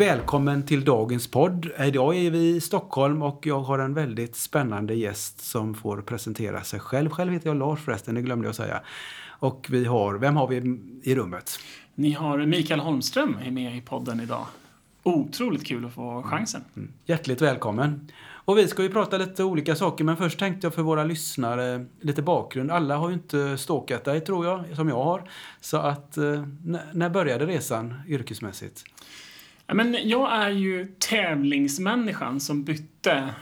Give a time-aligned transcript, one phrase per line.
[0.00, 1.70] Välkommen till dagens podd.
[1.78, 6.64] Idag är vi i Stockholm och jag har en väldigt spännande gäst som får presentera
[6.64, 7.10] sig själv.
[7.10, 8.80] Själv heter jag Lars förresten, det glömde jag säga.
[9.28, 11.58] Och vi har, vem har vi i rummet?
[11.94, 14.46] Ni har Mikael Holmström är med i podden idag.
[15.02, 16.64] Otroligt kul att få chansen.
[16.76, 16.92] Mm.
[17.06, 18.10] Hjärtligt välkommen.
[18.22, 21.86] Och vi ska ju prata lite olika saker, men först tänkte jag för våra lyssnare
[22.00, 22.70] lite bakgrund.
[22.70, 25.30] Alla har ju inte stalkat dig, tror jag, som jag har.
[25.60, 26.44] Så att, eh,
[26.92, 28.84] när började resan yrkesmässigt?
[29.70, 33.34] Ja, men jag är ju tävlingsmänniskan som bytte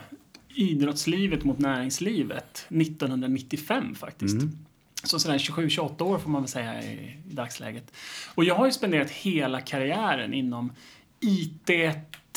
[0.48, 4.42] idrottslivet mot näringslivet 1995 faktiskt.
[4.42, 4.58] Mm.
[5.04, 7.92] Så sådär 27-28 år får man väl säga i, i dagsläget.
[8.34, 10.72] Och jag har ju spenderat hela karriären inom
[11.20, 11.66] IT,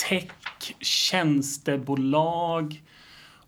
[0.09, 0.31] tech,
[0.79, 2.83] tjänstebolag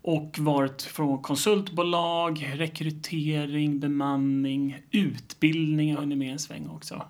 [0.02, 7.06] och varit från konsultbolag, rekrytering, bemanning, utbildning har hunnit med en sväng också.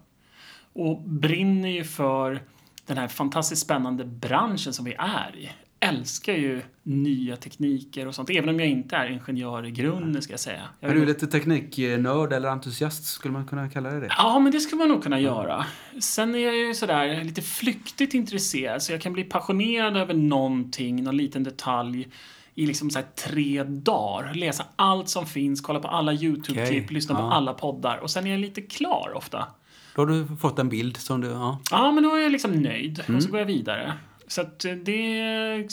[0.73, 2.43] Och brinner ju för
[2.87, 5.51] den här fantastiskt spännande branschen som vi är i.
[5.81, 10.33] Älskar ju nya tekniker och sånt, även om jag inte är ingenjör i grunden ska
[10.33, 10.63] jag säga.
[10.81, 14.09] Jag är du lite tekniknörd eller entusiast, skulle man kunna kalla det det?
[14.19, 15.67] Ja, men det skulle man nog kunna göra.
[16.01, 21.05] Sen är jag ju sådär lite flyktigt intresserad, så jag kan bli passionerad över någonting,
[21.05, 22.09] någon liten detalj
[22.55, 24.35] i liksom så tre dagar.
[24.35, 26.95] Läsa allt som finns, kolla på alla YouTube-klipp, okay.
[26.95, 27.21] lyssna ja.
[27.21, 29.47] på alla poddar och sen är jag lite klar ofta.
[29.95, 31.29] Då har du fått en bild som du...
[31.29, 33.03] Ja, ja men då är jag liksom nöjd.
[33.07, 33.17] Mm.
[33.17, 33.93] Och så går jag vidare.
[34.27, 35.69] Så att eh, det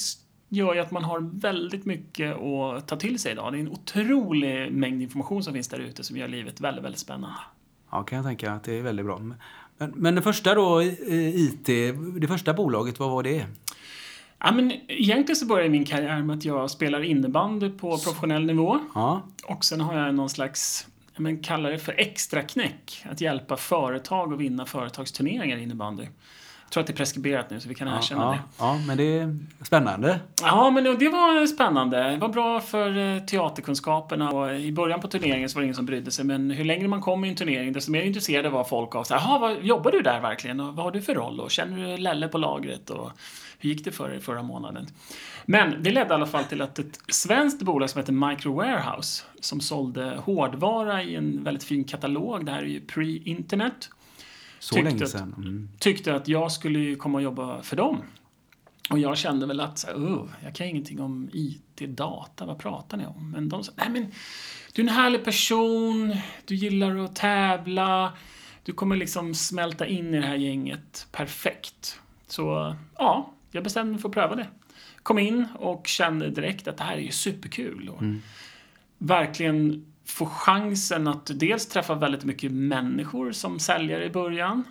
[0.49, 3.53] gör ju att man har väldigt mycket att ta till sig idag.
[3.53, 6.99] Det är en otrolig mängd information som finns där ute som gör livet väldigt, väldigt
[6.99, 7.35] spännande.
[7.91, 9.19] Ja, kan jag tänka att det är väldigt bra.
[9.77, 11.65] Men, men det första då, IT,
[12.21, 13.45] det första bolaget, vad var det?
[14.39, 18.79] Ja, men egentligen så började min karriär med att jag spelar innebandy på professionell nivå.
[18.95, 19.21] Ja.
[19.47, 20.87] Och sen har jag någon slags
[21.21, 23.03] men kalla det för extra knäck.
[23.05, 26.07] Att hjälpa företag att vinna företagsturneringar i innebandy.
[26.71, 28.39] Jag tror att det är preskriberat nu så vi kan ja, erkänna ja, det.
[28.59, 30.19] Ja, men det är spännande.
[30.41, 32.11] Ja, men det var spännande.
[32.11, 34.29] Det var bra för eh, teaterkunskaperna.
[34.29, 36.25] Och I början på turneringen så var det ingen som brydde sig.
[36.25, 39.15] Men hur längre man kom i en turnering desto mer intresserade var folk av så
[39.15, 40.59] här, vad, jobbar du där verkligen?
[40.59, 41.39] Och vad har du för roll?
[41.39, 42.89] Och känner du Lelle på lagret?
[42.89, 43.11] Och
[43.59, 44.87] hur gick det för dig förra månaden?
[45.45, 49.23] Men det ledde i alla fall till att ett svenskt bolag som heter Micro Warehouse
[49.39, 53.89] som sålde hårdvara i en väldigt fin katalog, det här är ju pre-internet.
[54.61, 55.35] Så tyckte länge sedan.
[55.37, 55.69] Mm.
[55.73, 58.01] Att, tyckte att jag skulle komma och jobba för dem.
[58.89, 63.05] Och jag kände väl att, oh, jag kan ingenting om IT, data, vad pratar ni
[63.05, 63.31] om?
[63.31, 64.11] Men de sa, nej men,
[64.73, 68.13] du är en härlig person, du gillar att tävla,
[68.63, 71.99] du kommer liksom smälta in i det här gänget perfekt.
[72.27, 74.47] Så, ja, jag bestämde mig för att pröva det.
[75.03, 77.89] Kom in och kände direkt att det här är ju superkul.
[77.89, 78.21] Och mm.
[78.97, 84.63] Verkligen få chansen att dels träffa väldigt mycket människor som säljare i början.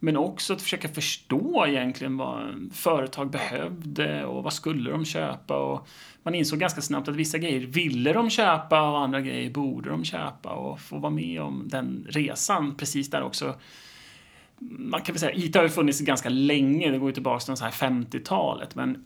[0.00, 5.56] Men också att försöka förstå egentligen vad företag behövde och vad skulle de köpa.
[5.56, 5.88] Och
[6.22, 10.04] man insåg ganska snabbt att vissa grejer ville de köpa och andra grejer borde de
[10.04, 13.54] köpa och få vara med om den resan precis där också
[14.60, 17.64] man kan väl säga, IT har ju funnits ganska länge, det går ju tillbaka till
[17.64, 19.04] 50-talet, men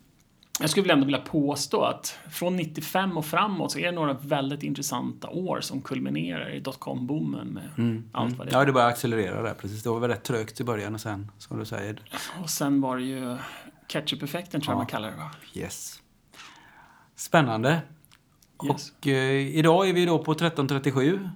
[0.61, 4.13] jag skulle väl ändå vilja påstå att från 95 och framåt så är det några
[4.13, 8.39] väldigt intressanta år som kulminerar i dotcom-boomen med mm, allt mm.
[8.39, 8.59] vad det är.
[8.59, 9.83] Ja, det började accelerera där precis.
[9.83, 12.01] Det var väl rätt trögt i början och sen, som du säger.
[12.43, 13.37] Och sen var det ju
[13.87, 14.73] catch-up-effekten tror ja.
[14.73, 15.31] jag man kallar det va?
[15.55, 16.03] Yes.
[17.17, 17.81] Spännande.
[18.65, 18.93] Yes.
[19.01, 21.29] Och eh, idag är vi då på 1337.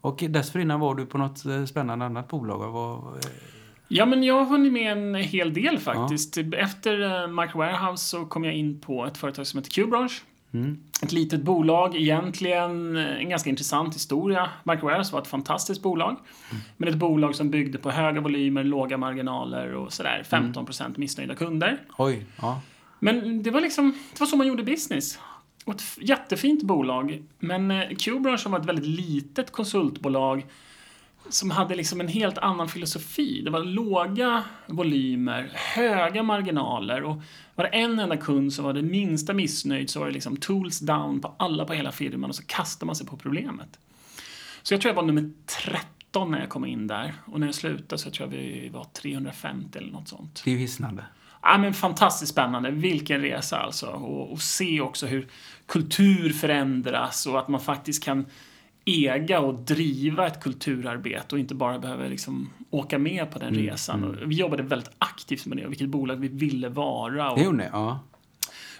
[0.00, 2.72] Och dessförinnan var du på något eh, spännande annat bolag.
[2.72, 3.30] Vad, eh,
[3.92, 6.36] Ja, men jag har hunnit med en hel del faktiskt.
[6.36, 6.58] Ja.
[6.58, 10.22] Efter uh, Micro Warehouse så kom jag in på ett företag som heter Qbranch.
[10.54, 10.78] Mm.
[11.02, 14.50] Ett litet bolag, egentligen en ganska intressant historia.
[14.64, 16.10] Micro Warehouse var ett fantastiskt bolag.
[16.10, 16.62] Mm.
[16.76, 20.22] Men ett bolag som byggde på höga volymer, låga marginaler och sådär.
[20.30, 20.94] 15 mm.
[20.96, 21.80] missnöjda kunder.
[21.98, 22.60] Oj, ja.
[22.98, 25.18] Men det var liksom, det var så man gjorde business.
[25.64, 27.22] Och ett jättefint bolag.
[27.38, 30.46] Men uh, Qbranch som var ett väldigt litet konsultbolag
[31.30, 33.42] som hade liksom en helt annan filosofi.
[33.44, 37.22] Det var låga volymer, höga marginaler och
[37.54, 40.78] var det en enda kund som var det minsta missnöjd så var det liksom tools
[40.78, 43.78] down på alla på hela firman och så kastade man sig på problemet.
[44.62, 45.30] Så jag tror jag var nummer
[45.64, 48.84] 13 när jag kom in där och när jag slutade så tror jag vi var
[48.84, 50.42] 350 eller något sånt.
[50.44, 51.04] Det är ju hisnande.
[51.42, 52.70] Ja, men fantastiskt spännande.
[52.70, 53.86] Vilken resa alltså.
[53.86, 55.28] Och, och se också hur
[55.66, 58.26] kultur förändras och att man faktiskt kan
[58.84, 63.66] äga och driva ett kulturarbete och inte bara behöva liksom åka med på den Mm,
[63.66, 64.04] resan.
[64.04, 67.30] Och vi jobbade väldigt aktivt med det och vilket bolag vi ville vara.
[67.30, 67.70] Och, Det gjorde?
[67.72, 68.00] Ja.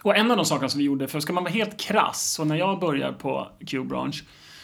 [0.01, 2.43] och en av de sakerna som vi gjorde, för ska man vara helt krass, så
[2.43, 4.23] när jag börjar på Q-branch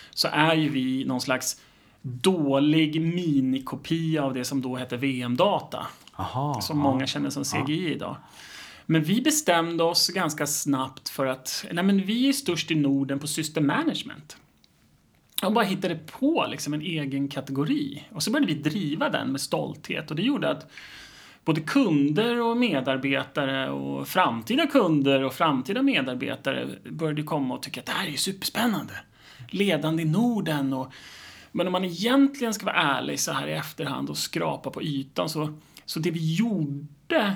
[0.09, 1.61] så är ju vi någon slags
[2.01, 5.87] dålig minikopia av det som då hette VM-data.
[6.61, 8.15] Som många känner som CGI idag.
[8.85, 13.19] Men vi bestämde oss ganska snabbt för att nej men vi är störst i Norden
[13.19, 14.37] på system management
[15.41, 18.03] jag bara hittade på liksom en egen kategori.
[18.11, 20.09] Och så började vi driva den med stolthet.
[20.09, 20.71] Och det gjorde att
[21.45, 27.85] både kunder och medarbetare och framtida kunder och framtida medarbetare började komma och tycka att
[27.85, 28.93] det här är ju superspännande.
[29.49, 30.91] Ledande i Norden och
[31.51, 35.29] men om man egentligen ska vara ärlig så här i efterhand och skrapa på ytan
[35.29, 37.33] så, så det vi gjorde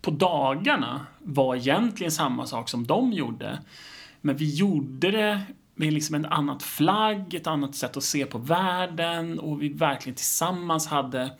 [0.00, 3.58] på dagarna var egentligen samma sak som de gjorde.
[4.20, 5.40] Men vi gjorde det
[5.74, 10.16] med liksom en annat flagg, ett annat sätt att se på världen och vi verkligen
[10.16, 11.30] tillsammans hade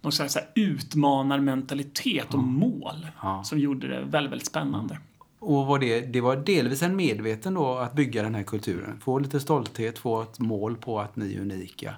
[0.00, 3.44] någon slags utmanarmentalitet och mål Ja.
[3.44, 4.98] som gjorde det väldigt, väldigt spännande.
[5.38, 9.00] Och var det, det var delvis en medveten då att bygga den här kulturen.
[9.00, 11.94] Få lite stolthet, få ett mål på att ni är unika.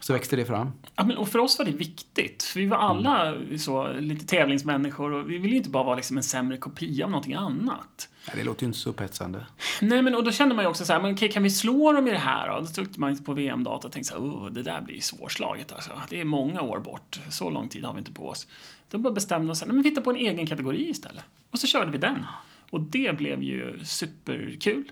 [0.00, 0.72] Så växte det fram.
[0.96, 2.42] Ja, men, och för oss var det viktigt.
[2.42, 6.22] För vi var alla så, lite tävlingsmänniskor och vi ville inte bara vara liksom en
[6.22, 8.08] sämre kopia av någonting annat.
[8.26, 9.46] Ja, det låter ju inte så upphetsande.
[9.80, 11.92] Nej, men och då kände man ju också så här, men okej, kan vi slå
[11.92, 12.60] dem i det här då?
[12.60, 15.90] Då tryckte man på VM-data och tänkte så här, oh, det där blir svårslaget alltså.
[16.08, 17.20] Det är många år bort.
[17.30, 18.46] Så lång tid har vi inte på oss.
[18.90, 21.24] Då bara bestämde man oss, nej, men vi hittar på en egen kategori istället.
[21.50, 22.26] Och så körde vi den.
[22.70, 24.84] Och det blev ju superkul.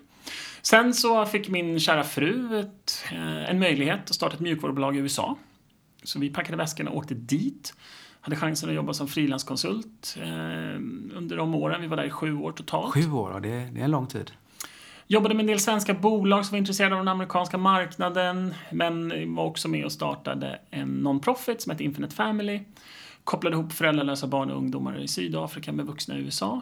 [0.61, 4.99] Sen så fick min kära fru ett, eh, en möjlighet att starta ett mjukvarubolag i
[4.99, 5.37] USA.
[6.03, 7.73] Så vi packade väskorna och åkte dit.
[8.21, 10.75] Hade chansen att jobba som frilanskonsult eh,
[11.17, 11.81] under de åren.
[11.81, 12.93] Vi var där i sju år totalt.
[12.93, 14.31] Sju år, det, det är en lång tid.
[15.07, 18.53] Jobbade med en del svenska bolag som var intresserade av den amerikanska marknaden.
[18.71, 22.61] Men var också med och startade en non-profit som hette Infinite Family.
[23.23, 26.61] Kopplade ihop föräldralösa barn och ungdomar i Sydafrika med vuxna i USA.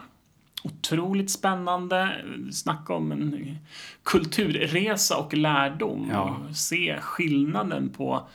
[0.64, 2.26] Otroligt spännande.
[2.52, 3.58] Snacka om en
[4.04, 6.10] kulturresa och lärdom.
[6.12, 6.38] Ja.
[6.50, 8.28] Och se skillnaden på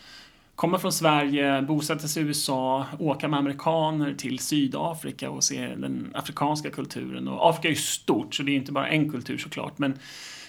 [0.55, 6.11] komma från Sverige, bosätta sig i USA, åka med amerikaner till Sydafrika och se den
[6.15, 7.29] afrikanska kulturen.
[7.29, 9.79] Och Afrika är ju stort, så det är inte bara en kultur såklart.
[9.79, 9.99] Men,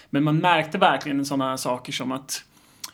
[0.09, 2.43] men man märkte verkligen sådana saker som att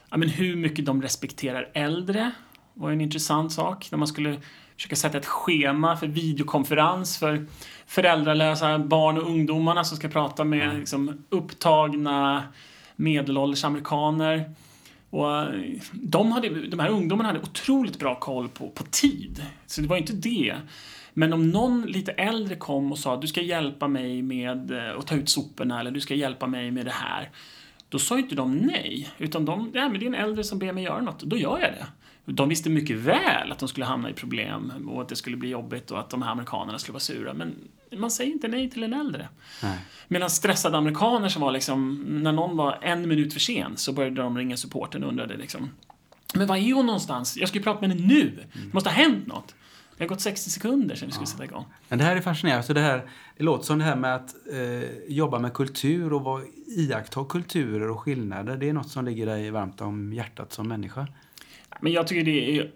[0.09, 2.31] ja, men hur mycket de respekterar äldre
[2.73, 3.87] var en intressant sak.
[3.91, 4.41] När man skulle
[4.75, 7.45] försöka sätta ett schema för videokonferens för
[7.85, 12.43] föräldralösa barn och ungdomarna som ska prata med liksom, upptagna
[12.95, 14.55] medelålders amerikaner.
[15.11, 19.45] Och eh, de, hade, de här ungdomarna hade otroligt bra koll på, på tid.
[19.65, 20.55] Så det var inte det.
[21.13, 25.07] Men om någon lite äldre kom och sa du ska hjälpa mig med eh, att
[25.07, 27.29] ta ut soporna eller du ska hjälpa mig med det här.
[27.89, 29.09] Då sa inte de nej.
[29.17, 31.59] Utan de, ja men det är en äldre som ber mig göra något, då gör
[31.59, 31.85] jag det.
[32.25, 35.49] De visste mycket väl att de skulle hamna i problem och att det skulle bli
[35.49, 37.33] jobbigt och att de här amerikanerna skulle vara sura.
[37.33, 37.55] Men
[37.91, 39.27] man säger inte nej till en äldre.
[39.63, 39.77] Nej.
[40.07, 44.21] Medan stressade amerikaner som var liksom, när någon var en minut för sen så började
[44.21, 45.69] de ringa supporten och undrade liksom
[46.33, 47.37] Men var är hon någonstans?
[47.37, 48.39] Jag ska ju prata med henne nu.
[48.53, 49.55] Det måste ha hänt något.
[49.97, 51.65] Det har gått 60 sekunder sedan vi skulle sätta igång.
[51.87, 52.63] Men det här är fascinerande.
[52.63, 56.21] Så det, här, det låter som det här med att eh, jobba med kultur och
[56.21, 56.43] vara,
[56.77, 58.57] iaktta kulturer och skillnader.
[58.57, 61.07] Det är något som ligger dig varmt om hjärtat som människa.
[61.81, 62.71] Men jag tycker det är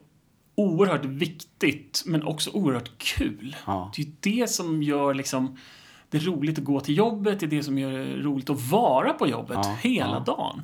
[0.56, 3.56] oerhört viktigt, men också oerhört kul.
[3.66, 3.92] Ja.
[3.96, 5.58] Det är det som gör liksom
[6.10, 9.14] det roligt att gå till jobbet, det är det som gör det roligt att vara
[9.14, 10.20] på jobbet Ja, hela ja.
[10.20, 10.62] dagen.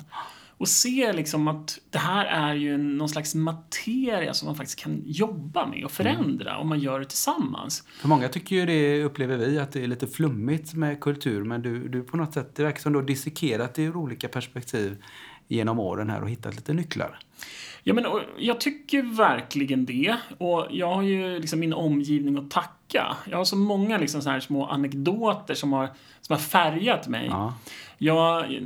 [0.56, 5.02] Och se liksom att det här är ju någon slags materia som man faktiskt kan
[5.06, 7.84] jobba med och förändra om man gör det tillsammans.
[8.00, 11.44] För många tycker ju det, upplever vi, att det är lite flummigt med kultur.
[11.44, 14.28] Men du, du på något sätt, det verkar som du har dissekerat det ur olika
[14.28, 15.02] perspektiv
[15.48, 17.18] genom åren här och hittat lite nycklar.
[17.84, 18.06] Ja, men
[18.38, 20.16] jag tycker verkligen det.
[20.38, 23.16] Och jag har ju liksom min omgivning att tacka.
[23.30, 25.88] Jag har så många liksom så här små anekdoter som har,
[26.20, 27.26] som har färgat mig.
[27.30, 27.54] Ja.
[27.98, 28.60] Jag,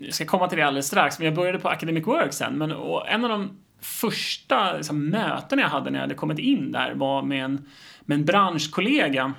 [0.00, 2.58] jag ska komma till det alldeles strax, men jag började på Academic Work sen.
[2.58, 3.50] Men, och en av de
[3.80, 7.68] första liksom, möten jag hade när jag hade kommit in där var med en,
[8.00, 9.32] med en branschkollega.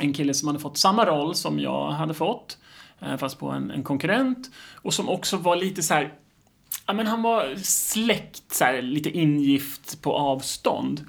[0.00, 2.58] En kille som hade fått samma roll som jag hade fått,
[3.00, 4.50] eh, fast på en, en konkurrent.
[4.74, 6.12] Och som också var lite så här
[6.86, 11.06] Ja, men han var släkt, så här, lite ingift på avstånd.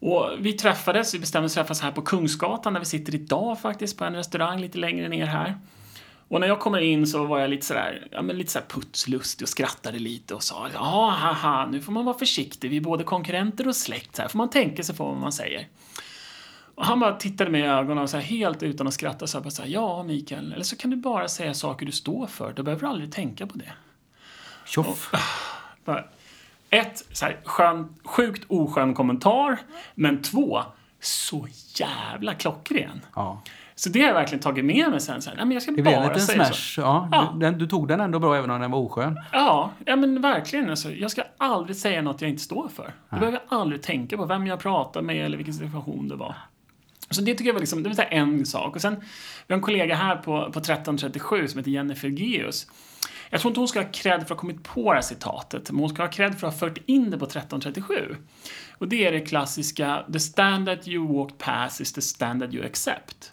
[0.00, 3.98] Och vi träffades, vi bestämde oss träffas här på Kungsgatan där vi sitter idag faktiskt,
[3.98, 5.58] på en restaurang lite längre ner här.
[6.28, 9.44] Och när jag kommer in så var jag lite sådär, ja men lite sådär putslustig
[9.44, 13.04] och skrattade lite och sa ja, haha, nu får man vara försiktig, vi är både
[13.04, 15.68] konkurrenter och släkt, så här får man tänka sig för vad man säger.
[16.74, 19.38] Och han bara tittade mig i ögonen och så här, helt utan att skratta så
[19.38, 22.26] här, bara så här, ja Mikael, eller så kan du bara säga saker du står
[22.26, 23.72] för, du behöver aldrig tänka på det.
[24.64, 25.10] Tjoff.
[26.70, 29.58] Ett, så här, skön, sjukt oskön kommentar.
[29.94, 30.62] Men två,
[31.00, 33.00] så jävla klockren.
[33.14, 33.42] Ja.
[33.74, 35.22] Så det har jag verkligen tagit med mig sen.
[35.22, 36.52] Så här, nej, men jag ska Det blev en liten säga smash.
[36.74, 36.80] så.
[36.80, 37.08] Ja.
[37.12, 37.30] Ja.
[37.34, 39.20] Du, den, du tog den ändå bra även om den var oskön.
[39.32, 40.70] Ja, ja, men verkligen.
[40.70, 42.92] Alltså, jag ska aldrig säga något jag inte står för.
[43.10, 46.34] Jag behöver aldrig tänka på vem jag pratar med eller vilken situation det var.
[47.10, 48.74] Så det tycker jag var, liksom, det var en sak.
[48.74, 48.96] Och sen,
[49.46, 52.66] vi har en kollega här på, på 1337 som heter Jennifer Geus.
[53.30, 55.70] Jag tror inte hon ska ha cred för att ha kommit på det här citatet,
[55.70, 58.16] men hon ska ha cred för att ha fört in det på 1337.
[58.78, 63.32] Och det är det klassiska “The standard you walk past is the standard you accept”.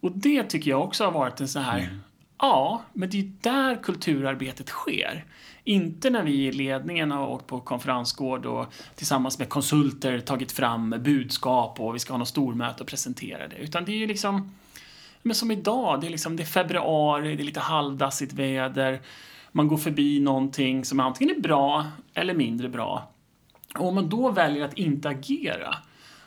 [0.00, 1.98] Och det tycker jag också har varit en så här,
[2.38, 5.24] ja, men det är där kulturarbetet sker.
[5.64, 10.94] Inte när vi i ledningen har åkt på konferensgård och tillsammans med konsulter tagit fram
[10.98, 13.56] budskap och vi ska ha något stormöte och presentera det.
[13.56, 14.52] Utan det är ju liksom,
[15.26, 19.00] men som idag, det är, liksom, det är februari, det är lite halvdassigt väder.
[19.52, 23.12] Man går förbi någonting som antingen är bra eller mindre bra.
[23.78, 25.74] Och om man då väljer att inte agera,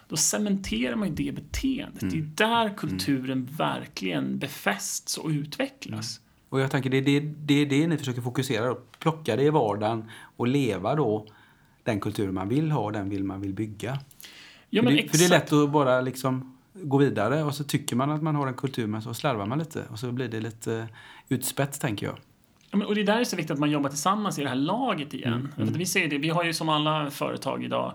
[0.08, 2.00] då cementerar man ju det beteendet.
[2.00, 2.34] Det är Mm.
[2.36, 6.20] där kulturen verkligen befästs och utvecklas.
[6.50, 8.82] Och jag tänker det är det, det, det ni försöker fokusera på.
[9.00, 11.25] Plocka det i vardagen och leva då
[11.84, 14.00] den kultur man vill ha, den vill man vill bygga.
[14.70, 17.95] Ja, för, det, för det är lätt att bara liksom gå vidare och så tycker
[17.95, 20.39] man att man har en kultur men så slarvar man lite och så blir det
[20.39, 20.88] lite
[21.29, 22.15] utspätt tänker jag.
[22.71, 24.50] Ja, och det är där det är så viktigt att man jobbar tillsammans i det
[24.50, 25.50] här laget igen.
[25.57, 27.93] Mm, att vi ser det, vi har ju som alla företag idag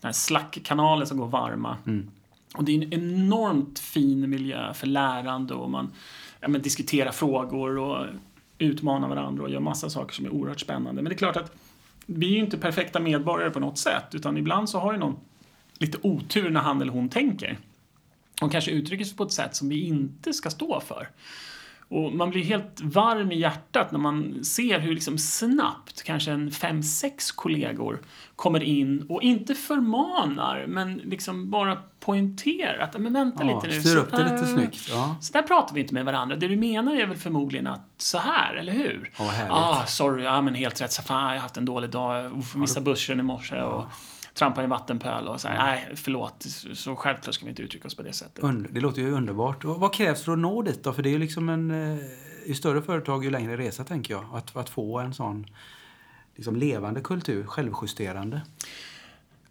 [0.00, 1.76] den här Slack-kanaler som går varma.
[1.86, 2.10] Mm.
[2.54, 5.92] Och det är en enormt fin miljö för lärande och man
[6.40, 8.06] ja, men, diskuterar frågor och
[8.58, 11.02] utmanar varandra och gör massa saker som är oerhört spännande.
[11.02, 11.56] Men det är klart att
[12.06, 15.16] vi är ju inte perfekta medborgare på något sätt utan ibland så har ju någon
[15.78, 17.58] lite otur när han eller hon tänker.
[18.40, 21.08] Och kanske uttrycker sig på ett sätt som vi inte ska stå för.
[21.88, 26.50] Och man blir helt varm i hjärtat när man ser hur liksom snabbt kanske en
[26.50, 28.02] fem, sex kollegor
[28.36, 33.80] kommer in och inte förmanar, men liksom bara poängterar att men vänta Ja, lite nu.
[33.82, 34.88] styr upp det lite snyggt.
[34.90, 35.16] Ja.
[35.20, 36.36] Så där pratar vi inte med varandra.
[36.36, 39.10] Det du menar är väl förmodligen att så här, eller hur?
[39.18, 39.52] Ja, härligt.
[39.52, 40.92] ah, sorry, ja men helt rätt.
[40.92, 42.38] Så fan, jag har haft en dålig dag.
[42.38, 43.84] Uff, missade bussen i morse och
[44.34, 46.46] trampade i en vattenpöl och så här, nej, förlåt.
[46.74, 48.44] Så självklart ska vi inte uttrycka oss på det sättet.
[48.70, 49.64] Det låter ju underbart.
[49.64, 50.92] Och vad krävs för att nå dit då?
[50.92, 51.70] För det är ju liksom en...
[51.70, 51.98] eh,
[52.46, 54.24] Ju större företag ju längre resa tänker jag.
[54.32, 55.46] Att, att få en sån
[56.36, 58.40] liksom levande kultur, självjusterande.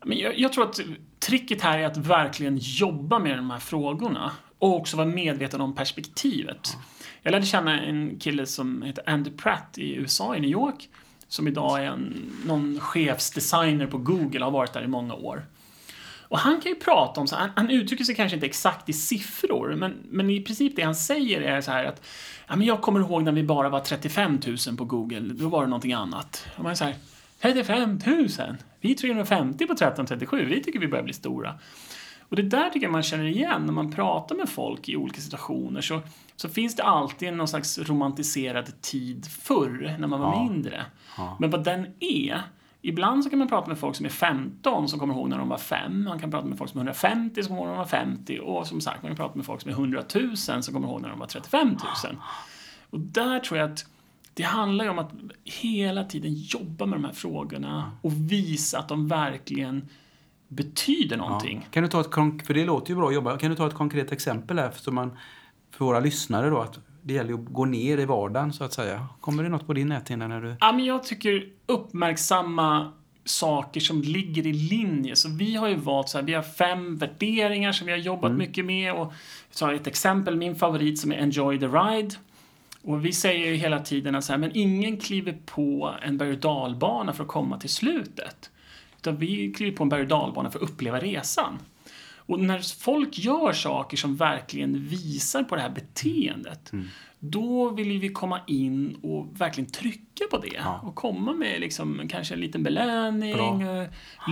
[0.05, 0.79] Men jag, jag tror att
[1.19, 5.75] tricket här är att verkligen jobba med de här frågorna och också vara medveten om
[5.75, 6.77] perspektivet.
[7.21, 10.89] Jag lärde känna en kille som heter Andy Pratt i USA, i New York,
[11.31, 15.45] som idag är en, någon chefsdesigner på Google, har varit där i många år.
[16.21, 18.93] Och han kan ju prata om, så, han, han uttrycker sig kanske inte exakt i
[18.93, 22.01] siffror, men, men i princip det han säger är så här att
[22.47, 25.61] ja, men jag kommer ihåg när vi bara var 35 000 på Google, då var
[25.61, 26.45] det någonting annat.
[26.55, 26.95] Och man är så här,
[27.41, 28.27] 35 000?
[28.79, 31.59] Vi är 350 på 1337, vi tycker vi börjar bli stora.
[32.31, 35.21] Och det där tycker jag man känner igen när man pratar med folk i olika
[35.21, 35.81] situationer.
[35.81, 36.01] Så,
[36.35, 40.43] så finns det alltid någon slags romantiserad tid förr, när man var Ja.
[40.43, 40.85] mindre.
[41.17, 41.37] Ja.
[41.39, 42.41] Men vad den är,
[42.81, 45.49] ibland så kan man prata med folk som är 15 som kommer ihåg när de
[45.49, 46.03] var 5.
[46.03, 48.39] Man kan prata med folk som är 150 som kommer ihåg när de var 50.
[48.43, 51.01] Och som sagt, man kan prata med folk som är 100 000 som kommer ihåg
[51.01, 51.77] när de var 35 000.
[52.89, 53.85] Och där tror jag att
[54.33, 55.11] det handlar ju om att
[55.43, 59.89] hela tiden jobba med de här frågorna och visa att de verkligen
[60.51, 61.67] betyder någonting.
[61.71, 63.37] Kan du ta ett för det låter ju bra att jobba.
[63.37, 65.17] Kan du ta ett konkret exempel här så man,
[65.71, 68.73] för våra lyssnare då att det gäller ju att gå ner i vardagen så att
[68.73, 69.07] säga.
[69.21, 70.55] Kommer det något på din näthinna när du...
[70.59, 72.91] Ja, men jag tycker uppmärksamma
[73.25, 75.15] saker som ligger i linje.
[75.15, 78.31] Så vi har ju valt så här, vi har fem värderingar som vi har jobbat
[78.31, 78.93] mycket med.
[78.93, 79.13] Och
[79.49, 82.15] jag tar ett exempel, min favorit som är Enjoy the ride.
[82.83, 86.31] Och vi säger ju hela tiden att så här, men ingen kliver på en berg
[86.31, 88.49] och dalbana för att komma till slutet.
[89.01, 91.59] Utan vi kliver på en berg och dalbana för att uppleva resan.
[92.15, 96.71] Och när folk gör saker som verkligen visar på det här beteendet,
[97.19, 100.63] då vill vi komma in och verkligen trycka på det.
[100.83, 103.85] Och komma med liksom, kanske en liten belöning, Bra.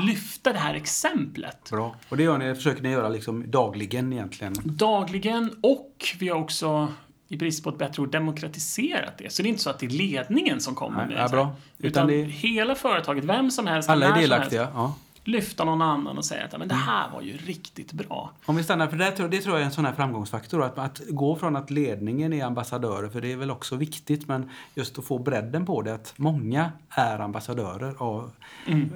[0.08, 1.70] lyfta det här exemplet.
[1.72, 1.96] Bra.
[2.10, 4.54] Och det gör ni, försöker ni göra liksom dagligen egentligen.
[4.64, 6.88] Dagligen och vi har också
[7.31, 9.33] i brist på ett bättre ord demokratiserat det.
[9.33, 11.55] Så det är inte så att det är ledningen som kommer Nej, med här, bra.
[11.77, 14.62] Utan, Utan det- hela företaget, vem som helst, Alla är delaktiga.
[14.62, 14.95] helst, Ja.
[15.24, 18.31] lyfta någon annan och säga att "Ja, men det här var ju riktigt bra.
[18.45, 20.63] Om vi stannar, för det, tror- det tror jag är en sån här framgångsfaktor.
[20.63, 24.50] Att, att gå från att ledningen är ambassadörer, för det är väl också viktigt, men
[24.75, 27.95] just att få bredden på det, att många är ambassadörer.
[27.98, 28.31] Av,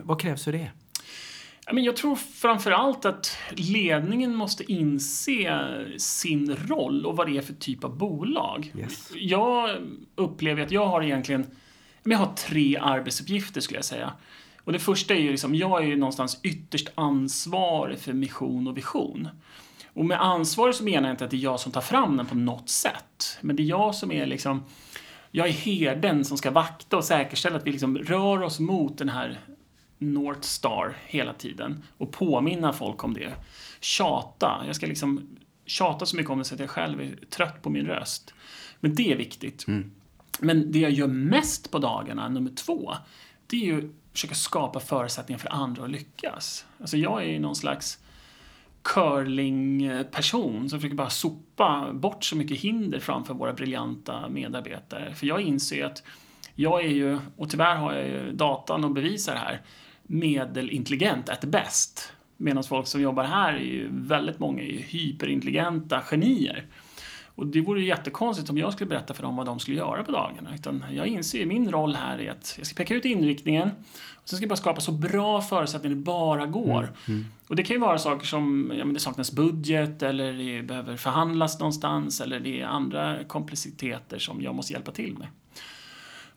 [0.03, 0.69] Vad krävs för det?
[1.71, 7.53] Jag tror framför allt att ledningen måste inse sin roll och vad det är för
[7.53, 8.73] typ av bolag.
[8.77, 9.11] Yes.
[9.15, 9.77] Jag
[10.15, 11.45] upplever att jag har egentligen
[12.03, 14.13] jag har tre arbetsuppgifter skulle jag säga.
[14.63, 18.77] Och det första är ju liksom, jag är ju någonstans ytterst ansvarig för mission och
[18.77, 19.29] vision.
[19.93, 22.25] Och med ansvar så menar jag inte att det är jag som tar fram den
[22.25, 23.37] på något sätt.
[23.41, 24.63] Men det är jag som är liksom,
[25.31, 29.09] jag är herden som ska vakta och säkerställa att vi liksom rör oss mot den
[29.09, 29.39] här
[30.03, 33.33] North Star hela tiden och påminna folk om det.
[33.79, 34.63] Tjata.
[34.67, 37.69] Jag ska liksom tjata så mycket om det så att jag själv är trött på
[37.69, 38.33] min röst.
[38.79, 39.67] Men det är viktigt.
[39.67, 39.91] Mm.
[40.39, 42.93] Men det jag gör mest på dagarna, nummer två,
[43.47, 46.65] det är ju att försöka skapa förutsättningar för andra att lyckas.
[46.79, 47.99] Alltså jag är ju någon slags
[48.81, 55.13] curlingperson som försöker bara sopa bort så mycket hinder framför våra briljanta medarbetare.
[55.13, 56.03] För jag inser att
[56.55, 59.61] jag är ju, och tyvärr har jag ju datan och bevisar här,
[60.03, 62.13] medelintelligent at best.
[62.37, 66.65] Medan folk som jobbar här är ju väldigt många är hyperintelligenta genier.
[67.35, 70.03] Och det vore ju jättekonstigt om jag skulle berätta för dem vad de skulle göra
[70.03, 70.55] på dagarna.
[70.55, 73.69] Utan jag inser ju min roll här är att jag ska peka ut inriktningen
[74.23, 76.83] och sen ska jag bara skapa så bra förutsättningar det bara går.
[76.83, 76.93] Mm.
[77.07, 77.25] Mm.
[77.47, 80.97] Och det kan ju vara saker som, ja men det saknas budget eller det behöver
[80.97, 85.27] förhandlas någonstans eller det är andra komplexiteter som jag måste hjälpa till med.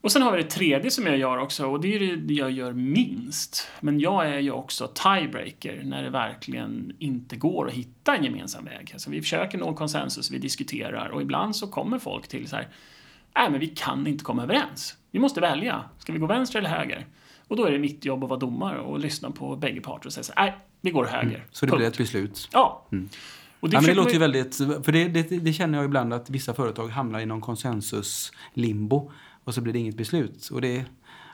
[0.00, 2.50] Och sen har vi det tredje som jag gör också och det är det jag
[2.50, 3.68] gör minst.
[3.80, 8.64] Men jag är ju också tiebreaker när det verkligen inte går att hitta en gemensam
[8.64, 8.90] väg.
[8.92, 12.68] Alltså vi försöker nå konsensus, vi diskuterar och ibland så kommer folk till så här,
[13.36, 14.96] nej men vi kan inte komma överens.
[15.10, 15.84] Vi måste välja.
[15.98, 17.06] Ska vi gå vänster eller höger?
[17.48, 20.12] Och då är det mitt jobb att vara domare och lyssna på bägge parter och
[20.12, 21.26] säga så här, nej, vi går höger.
[21.26, 21.40] Mm.
[21.50, 21.78] Så det Punkt.
[21.78, 22.48] blir ett beslut?
[22.52, 22.86] Ja.
[22.92, 23.08] Mm.
[23.60, 26.12] Och det, ja, men det låter ju väldigt, för det, det, det, känner jag ibland
[26.12, 29.12] att vissa företag hamnar i någon konsensus-limbo
[29.46, 30.48] och så blir det inget beslut.
[30.52, 30.84] Och det,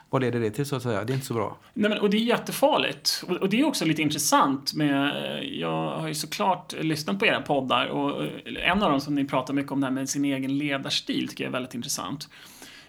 [0.09, 1.03] vad leder det till så att säga?
[1.03, 1.57] Det är inte så bra.
[1.73, 3.23] Nej, men, och det är jättefarligt.
[3.27, 7.41] Och, och det är också lite intressant med, jag har ju såklart lyssnat på era
[7.41, 8.27] poddar och
[8.63, 11.43] en av dem som ni pratar mycket om det här med sin egen ledarstil tycker
[11.43, 12.29] jag är väldigt intressant.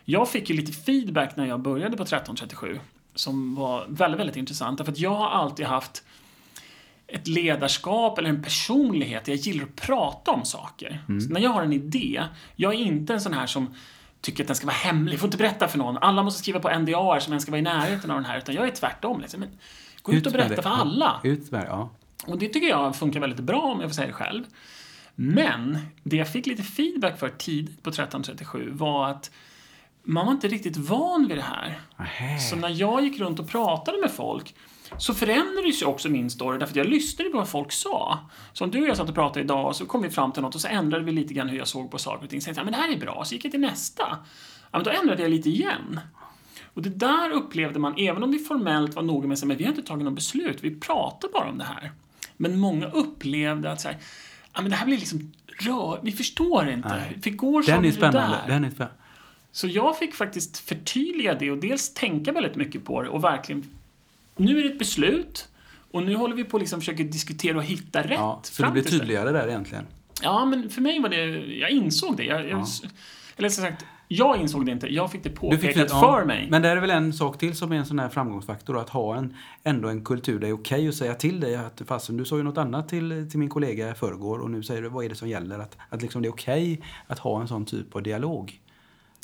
[0.04, 2.78] Jag fick ju lite feedback när jag började på 1337
[3.14, 4.78] som var väldigt, väldigt intressant.
[4.78, 6.04] Därför att jag har alltid haft
[7.06, 9.28] ett ledarskap eller en personlighet.
[9.28, 11.04] Jag gillar att prata om saker.
[11.08, 11.24] Mm.
[11.28, 12.22] när jag har en idé,
[12.56, 13.74] jag är inte en sån här som
[14.24, 15.18] tycker att den ska vara hemlig.
[15.18, 15.98] Får inte berätta för någon.
[15.98, 18.38] Alla måste skriva på NDA som en ska vara i närheten av den här.
[18.38, 19.20] Utan jag är tvärtom.
[19.20, 19.40] Liksom.
[19.40, 19.48] Men,
[20.02, 21.20] gå ut, och berätta för alla.
[21.24, 21.90] Ut med, ja.
[22.26, 24.44] Och det tycker jag funkar väldigt bra om jag får säga det själv.
[25.14, 29.30] Men det jag fick lite feedback för tidigt på 1337 var att
[30.02, 31.78] man var inte riktigt van vid det här.
[31.96, 32.38] Aha.
[32.50, 34.54] Så när jag gick runt och pratade med folk
[34.98, 38.18] så förändrades ju också min story därför att jag lyssnade på vad folk sa.
[38.52, 40.54] Så om du och jag satt och pratade idag så kom vi fram till något
[40.54, 42.36] och så ändrade vi lite grann hur jag såg på saker och ting.
[42.36, 43.24] Jag tänkte, men det här är bra.
[43.24, 44.02] Så gick jag till nästa.
[44.70, 46.00] Ja, men då ändrade jag lite igen.
[46.74, 49.70] Och det där upplevde man, även om vi formellt var noga med att vi har
[49.70, 51.92] inte tagit något beslut, vi pratar bara om det här.
[52.36, 53.98] Men många upplevde att så här,
[54.54, 56.88] ja, men det här blir liksom rör, vi förstår inte.
[56.88, 57.18] Nej.
[57.22, 58.38] För går Den är spännande.
[58.46, 58.96] Den är spännande.
[59.52, 63.62] Så jag fick faktiskt förtydliga det och dels tänka väldigt mycket på det och verkligen
[64.36, 65.48] nu är det ett beslut
[65.90, 68.10] och nu håller vi på att liksom försöka diskutera och hitta rätt.
[68.10, 69.86] Ja, så det blir tydligare där egentligen?
[70.22, 71.24] Ja, men för mig var det,
[71.56, 72.24] jag insåg det.
[72.24, 72.66] Jag, jag, ja.
[73.36, 76.48] Eller så sagt, jag insåg det inte, jag fick det påpekat fick, för ja, mig.
[76.50, 79.16] Men det är väl en sak till som är en sån här framgångsfaktor, att ha
[79.16, 82.16] en, ändå en kultur där det är okej okay att säga till dig att fasen,
[82.16, 84.88] du sa ju något annat till, till min kollega i förrgår och nu säger du
[84.88, 85.58] vad är det som gäller?
[85.58, 88.60] Att, att liksom det är okej okay att ha en sån typ av dialog.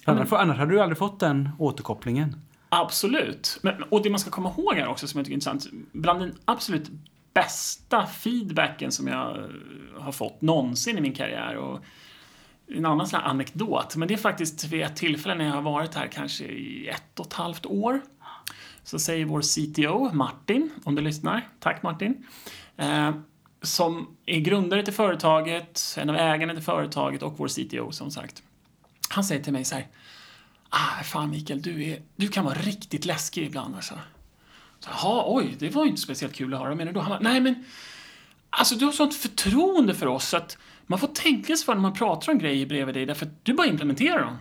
[0.05, 2.37] Annars, annars hade du aldrig fått den återkopplingen.
[2.72, 3.59] Absolut.
[3.62, 5.66] Men, och det man ska komma ihåg här också som jag tycker är intressant.
[5.92, 6.90] Bland den absolut
[7.35, 9.44] bästa feedbacken som jag eh,
[9.98, 11.85] har fått någonsin i min karriär och
[12.66, 15.62] en annan sån här anekdot, men det är faktiskt vid ett tillfälle när jag har
[15.62, 18.00] varit här kanske i ett och ett halvt år.
[18.83, 22.26] Så säger vår CTO, Martin, om du lyssnar, tack Martin,
[22.76, 23.11] eh,
[23.62, 28.42] som är grundare till företaget, en av ägarna till företaget och vår CTO som sagt.
[29.09, 29.87] Han säger till mig så här,
[30.70, 33.98] ah, fan Mikael, du, är, du kan vara riktigt läskig ibland alltså.
[34.87, 36.74] Jaha, oj, det var ju inte speciellt kul att höra.
[36.74, 37.00] Menar du?
[37.00, 37.64] Han bara, nej men,
[38.50, 41.83] alltså du har sånt förtroende för oss så att man får tänka sig för när
[41.83, 44.37] man pratar om grejer bredvid dig därför att du bara implementerar dem.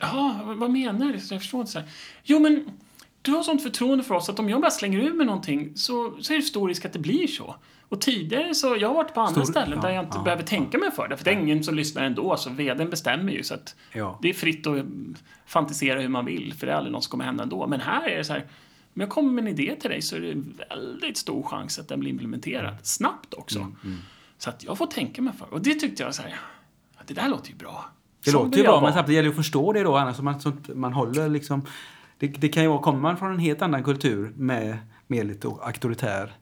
[0.00, 1.12] Ja, vad menar du?
[1.12, 1.72] Jag förstår inte.
[1.72, 1.88] Så här.
[2.24, 2.70] Jo, men
[3.22, 6.16] du har sånt förtroende för oss att om jag bara slänger ur med någonting så,
[6.20, 7.56] så är det stor risk att det blir så.
[7.88, 10.22] Och tidigare så, jag har varit på andra Stor, ställen ja, där jag inte ja,
[10.22, 11.16] behöver tänka mig för det.
[11.16, 13.42] För det är ingen som lyssnar ändå, så vdn bestämmer ju.
[13.42, 14.18] Så att ja.
[14.22, 14.84] det är fritt att
[15.46, 17.66] fantisera hur man vill, för det är aldrig något som kommer hända ändå.
[17.66, 18.46] Men här är det så här,
[18.94, 21.88] om jag kommer med en idé till dig så är det väldigt stor chans att
[21.88, 22.68] den blir implementerad.
[22.68, 22.78] Mm.
[22.82, 23.58] Snabbt också.
[23.58, 23.98] Mm, mm.
[24.38, 25.54] Så att jag får tänka mig för.
[25.54, 26.34] Och det tyckte jag så här,
[27.06, 27.84] det där låter ju bra.
[28.24, 30.40] Det så låter ju bra, men samtidigt gäller det att förstå det då, annars man,
[30.74, 31.66] man håller liksom...
[32.18, 35.48] Det, det kan ju vara, kommer man från en helt annan kultur med mer lite
[35.48, 36.32] auktoritär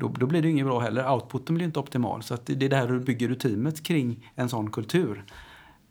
[0.00, 1.12] då, då blir det inget bra heller.
[1.12, 2.22] Outputen blir inte optimal.
[2.22, 5.24] Så det är där du bygger teamet kring en sån kultur.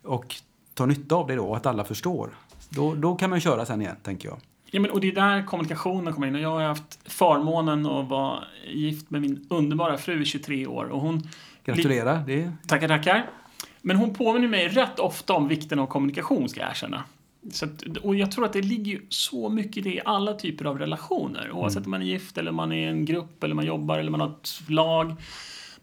[0.03, 0.35] Och
[0.73, 2.29] tar nytta av det då, att alla förstår.
[2.69, 4.37] Då, då kan man köra sen igen, tänker jag.
[4.71, 6.35] Ja, men, och det är där kommunikationen kommer in.
[6.35, 10.85] Och jag har haft förmånen att vara gift med min underbara fru i 23 år.
[10.85, 11.23] Och hon,
[11.65, 12.23] Gratulerar.
[12.27, 13.29] Det tackar, tackar.
[13.81, 17.03] Men hon påminner mig rätt ofta om vikten av kommunikation, ska jag erkänna.
[17.51, 20.33] Så att, och jag tror att det ligger ju så mycket i det i alla
[20.33, 21.51] typer av relationer.
[21.51, 24.21] Oavsett om man är gift, eller man är en grupp, eller man jobbar, eller man
[24.21, 25.15] har ett lag.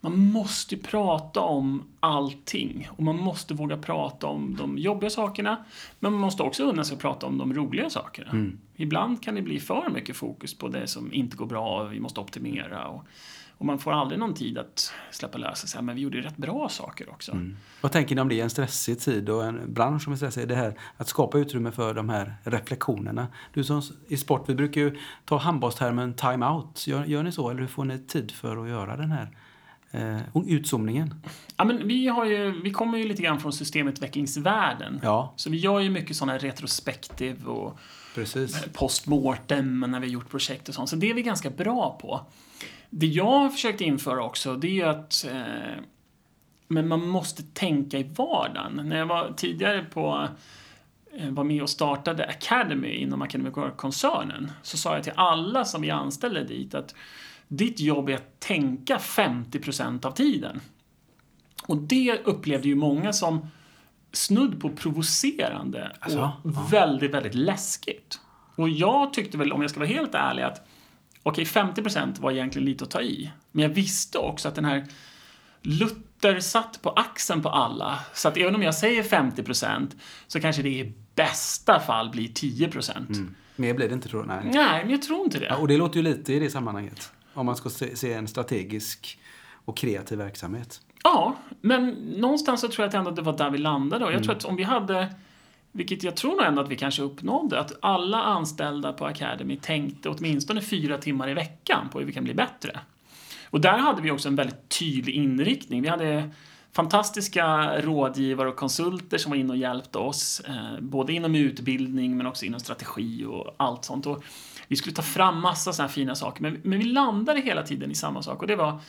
[0.01, 2.89] Man måste ju prata om allting.
[2.91, 5.65] Och man måste våga prata om de jobbiga sakerna.
[6.01, 8.31] Men man måste också unna sig att prata om de roliga sakerna.
[8.77, 12.01] Ibland kan det bli för mycket fokus på det som inte går bra och vi
[12.01, 12.89] måste optimera.
[12.89, 13.05] Och,
[13.59, 15.83] och man får aldrig någon tid att släppa lösa sig.
[15.83, 17.39] Men vi gjorde rätt bra saker också.
[17.81, 20.49] Vad tänker ni om det i en stressig tid och en bransch som är stressig?
[20.49, 23.27] Det här att skapa utrymme för de här reflektionerna.
[23.55, 26.87] Du som i sport, vi brukar ju ta handbollstermen time-out.
[26.87, 29.29] Gör, gör ni så eller hur får ni tid för att göra den här
[29.91, 31.15] eh, utzoomningen?
[31.57, 35.01] Ja, men vi, har ju, vi kommer ju lite grann från systemutvecklingsvärlden.
[35.03, 37.79] Ja, Så vi gör ju mycket sådana retrospektiv och
[38.15, 38.65] precis.
[38.73, 40.89] postmortem när vi har gjort projekt och sånt.
[40.89, 42.21] Så det är vi ganska bra på.
[42.91, 45.83] Det jag har försökt införa också, det är att eh,
[46.69, 48.81] men man måste tänka i vardagen.
[48.85, 50.29] När jag var tidigare på
[51.13, 55.91] eh, var med och startade Academy inom Academy-koncernen så sa jag till alla som vi
[55.91, 56.95] anställde dit att
[57.49, 60.61] ditt jobb är att tänka 50% av tiden.
[61.67, 63.49] Och det upplevde ju många som
[64.13, 68.21] snudd på provocerande Alltså, och väldigt, väldigt läskigt.
[68.57, 70.66] Och jag tyckte väl, om jag ska vara helt ärlig, att
[71.29, 73.31] okej, 50% var egentligen lite att ta i.
[73.53, 74.87] Men jag visste också att den här
[75.63, 77.99] Luther satt på axeln på alla.
[78.15, 79.91] Så att även om jag säger 50%
[80.27, 84.45] så kanske det i bästa fall blir 10% Mer blir det inte tror jag.
[84.45, 84.55] Nej.
[84.55, 85.47] Nej, men jag tror inte det.
[85.47, 87.13] Ja, och det låter ju lite i det sammanhanget.
[87.35, 89.19] Om man ska se, se en strategisk
[89.65, 90.81] och kreativ verksamhet.
[91.05, 94.05] Ja, men någonstans så tror jag att ändå det var där vi landade.
[94.05, 95.15] Och jag tror att om vi hade,
[95.77, 100.09] vilket jag tror nog ändå att vi kanske uppnådde, att alla anställda på Academy tänkte
[100.09, 102.81] åtminstone fyra timmar i veckan på hur vi kan bli bättre.
[103.51, 105.83] Och där hade vi också en väldigt tydlig inriktning.
[105.83, 106.31] Vi hade
[106.73, 112.27] fantastiska rådgivare och konsulter som var inne och hjälpte oss, eh, både inom utbildning men
[112.27, 114.07] också inom strategi och allt sånt.
[114.07, 114.25] Och
[114.69, 117.91] vi skulle ta fram massa sådana här fina saker, men, men vi landade hela tiden
[117.91, 118.81] i samma sak och det var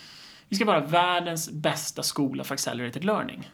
[0.49, 3.49] vi ska vara världens bästa skola för accelerated learning.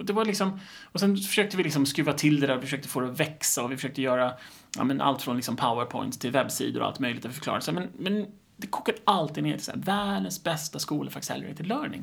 [0.00, 2.88] Och, det var liksom, och sen försökte vi liksom skruva till det där, vi försökte
[2.88, 4.32] få det att växa och vi försökte göra
[4.76, 7.60] ja, men allt från liksom powerpoints till webbsidor och allt möjligt att förklara.
[7.60, 11.66] Så, men, men det kokade alltid ner till så här, världens bästa skola för accelerated
[11.66, 12.02] learning.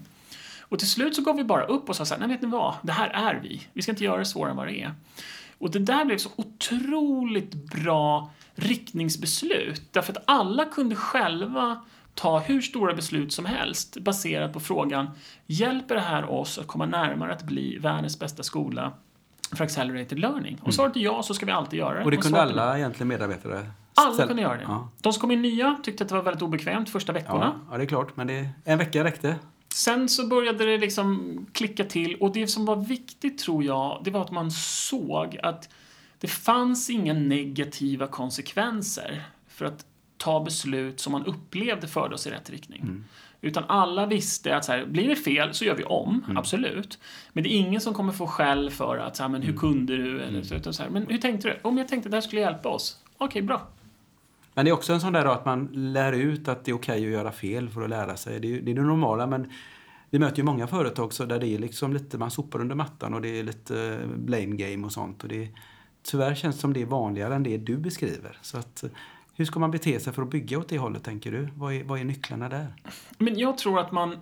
[0.62, 2.48] Och till slut så gav vi bara upp och sa så här, nej vet ni
[2.48, 3.62] vad, det här är vi.
[3.74, 4.94] Vi ska inte göra det svårare än vad det är.
[5.58, 9.82] Och det där blev så otroligt bra riktningsbeslut.
[9.92, 11.86] Därför att alla kunde själva
[12.18, 15.10] ta hur stora beslut som helst baserat på frågan,
[15.46, 18.94] hjälper det här oss att komma närmare att bli världens bästa skola
[19.52, 20.60] för accelerated learning?
[20.62, 22.06] Och svaret är ja, så ska vi alltid göra det.
[22.06, 23.66] Och det kunde alla egentligen medarbetare
[23.98, 24.64] alla kunde göra det.
[24.64, 24.90] Ja.
[25.02, 27.60] De som kom in nya tyckte att det var väldigt obekvämt första veckorna.
[27.60, 28.18] Ja, ja, det är klart.
[28.18, 29.36] Men det, en vecka räckte.
[29.74, 34.12] Sen så började det liksom klicka till och det som var viktigt tror jag, det
[34.12, 35.70] var att man såg att
[36.20, 39.86] det fanns inga negativa konsekvenser för att
[40.18, 43.04] ta beslut som man upplevde förde oss i rätt riktning.
[43.42, 47.00] Utan alla visste att så här, blir det fel så gör vi om, absolut.
[47.34, 49.98] Men det är ingen som kommer få skäll för att så här, men hur kunde
[49.98, 50.22] du?
[50.22, 51.60] Eller, så, utan så här, men hur tänkte du?
[51.62, 53.04] Om jag tänkte att det här skulle hjälpa oss.
[53.18, 53.68] Okej, bra.
[54.54, 56.76] Men det är också en sån där då att man lär ut att det är
[56.76, 58.40] okej att göra fel för att lära sig.
[58.40, 59.52] Det är, det är det normala men
[60.10, 63.14] vi möter ju många företag så där det är liksom lite, man sopar under mattan
[63.14, 65.24] och det är lite blame game och sånt.
[65.24, 65.50] Och det,
[66.04, 68.38] tyvärr känns det som det är vanligare än det du beskriver.
[68.42, 68.84] Så att,
[69.38, 71.50] hur ska man bete sig för att bygga åt det hållet tänker du?
[71.56, 72.68] Vad är, vad är nycklarna där?
[73.18, 74.18] Men jag tror att man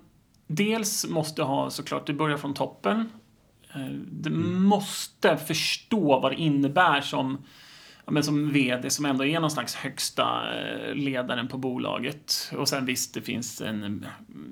[0.48, 3.10] dels måste ha såklart, det börjar från toppen.
[3.76, 7.38] Eh, Du måste förstå vad det innebär som,
[8.06, 12.52] men som VD som ändå är någon slags högsta eh, ledaren på bolaget.
[12.58, 14.10] Och sen visst, det finns en eh,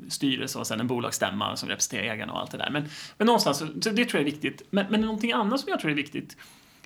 [0.09, 2.69] styrelse och sen en bolagsstämma som representerar ägarna och allt det där.
[2.69, 2.83] Men,
[3.17, 4.61] men någonstans, så det tror jag är viktigt.
[4.69, 6.37] Men, men någonting annat som jag tror är viktigt,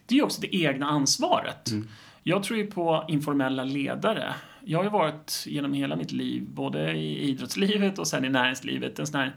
[0.05, 1.71] det är också det egna ansvaret.
[2.27, 4.33] Jag tror ju på informella ledare.
[4.65, 8.99] Jag har ju varit genom hela mitt liv, både i idrottslivet och sen i näringslivet,
[8.99, 9.35] en sån här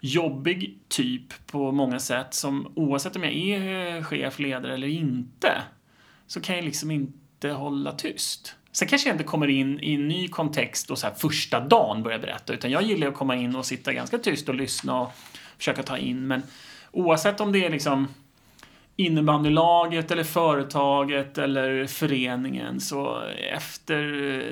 [0.00, 5.62] jobbig typ på många sätt som oavsett om jag är chef, ledare eller inte,
[6.26, 8.56] så kan jag liksom inte hålla tyst.
[8.72, 12.02] Sen kanske jag inte kommer in i en ny kontext och så här första dagen
[12.02, 15.12] börjar berätta, utan jag gillar att komma in och sitta ganska tyst och lyssna och
[15.58, 16.26] försöka ta in.
[16.26, 16.42] Men
[16.92, 18.08] oavsett om det är liksom
[18.96, 24.02] innebandylaget eller företaget eller föreningen så efter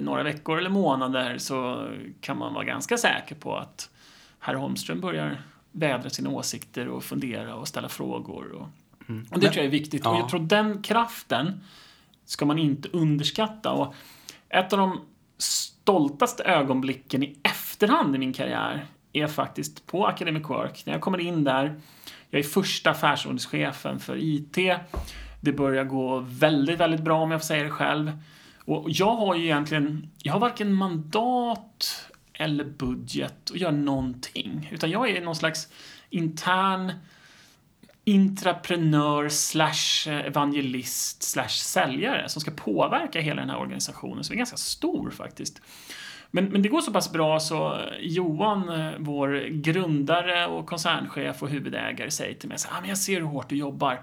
[0.01, 1.89] några veckor eller månader så
[2.21, 3.91] kan man vara ganska säker på att
[4.39, 8.53] herr Holmström börjar vädra sina åsikter och fundera och ställa frågor.
[8.53, 8.69] Och
[9.11, 9.27] Mm.
[9.31, 10.03] Och det tror jag är viktigt.
[10.05, 10.11] Ja.
[10.11, 11.61] Och jag tror den kraften
[12.25, 13.73] ska man inte underskatta.
[13.73, 13.95] Och
[14.49, 15.01] ett av de
[15.39, 20.87] stoltaste ögonblicken i efterhand i min karriär är faktiskt på Academic Work.
[20.87, 21.81] När jag kommer in där,
[22.31, 24.59] jag är första affärsordningschefen för IT.
[25.41, 28.13] Det börjar gå väldigt, väldigt bra om jag får säga det själv.
[28.65, 34.69] Och jag har ju egentligen, jag har varken mandat eller budget att göra någonting.
[34.73, 35.69] Utan jag är någon slags
[36.11, 36.93] intern
[38.05, 44.25] intraprenör slash evangelist slash säljare som ska påverka hela den här organisationen.
[44.25, 45.63] som är ganska stor faktiskt.
[46.31, 51.49] Men, men det går så pass bra så Johan, eh, vår grundare och koncernchef och
[51.49, 54.01] huvudägare säger till mig så ah, men jag ser hur hårt du jobbar.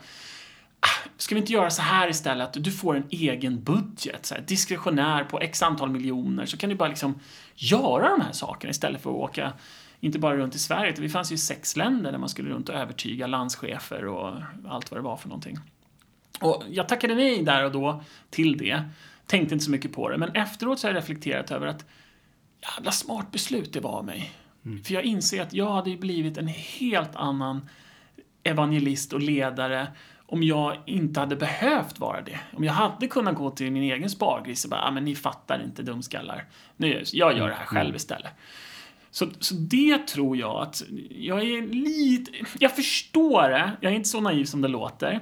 [0.79, 4.35] Ah, Ska vi inte göra så här istället att du får en egen budget, så
[4.35, 7.19] här, diskretionär på x antal miljoner, så kan du bara liksom
[7.55, 9.53] göra de här sakerna istället för att åka
[9.99, 12.49] inte bara runt i Sverige, utan vi fanns ju i sex länder där man skulle
[12.49, 14.33] runt och övertyga landschefer och
[14.67, 15.57] allt vad det var för någonting.
[16.39, 18.83] Och jag tackade nej där och då till det.
[19.25, 21.85] Tänkte inte så mycket på det, men efteråt så har jag reflekterat över att
[22.61, 24.31] jävla smart beslut det var av mig.
[24.65, 24.83] Mm.
[24.83, 27.69] För jag inser att jag hade blivit en helt annan
[28.43, 29.87] evangelist och ledare
[30.27, 32.39] om jag inte hade behövt vara det.
[32.53, 35.63] Om jag hade kunnat gå till min egen spargris och bara, ah, men ni fattar
[35.63, 36.45] inte dumskallar.
[36.77, 37.95] Nu, jag gör det här själv mm.
[37.95, 38.31] istället.
[39.11, 44.09] Så, så det tror jag att, jag är lite, jag förstår det, jag är inte
[44.09, 45.19] så naiv som det låter.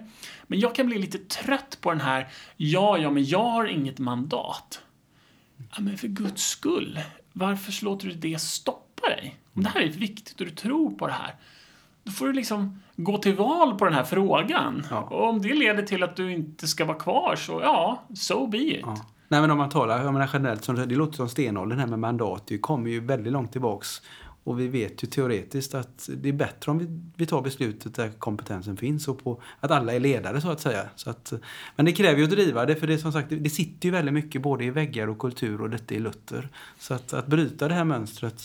[0.47, 3.99] Men jag kan bli lite trött på den här, ja, ja, men jag har inget
[3.99, 4.81] mandat.
[5.57, 6.99] Ja, men för guds skull,
[7.37, 9.35] varför låter du det stoppa dig?
[9.53, 11.35] Om det här är viktigt och du tror på det här,
[12.03, 14.85] då får du liksom gå till val på den här frågan.
[14.89, 15.01] Ja.
[15.01, 18.57] Och om det leder till att du inte ska vara kvar så, ja, so be
[18.57, 18.81] it.
[18.83, 18.97] Ja.
[19.27, 22.43] Nej men om man talar jag menar generellt, det låter som stenåldern här med mandat,
[22.47, 24.01] det kommer ju väldigt långt tillbaks.
[24.45, 28.09] Och vi vet ju teoretiskt att det är bättre om vi, vi tar beslutet där
[28.09, 30.89] kompetensen finns och på att alla är ledare så att säga.
[30.95, 31.33] Så att,
[31.75, 34.13] men det kräver ju att driva det för det som sagt det sitter ju väldigt
[34.13, 36.49] mycket både i väggar och kultur och detta i Luther.
[36.79, 38.41] Så att, att bryta det här mönstret.